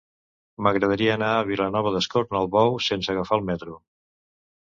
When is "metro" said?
3.51-3.77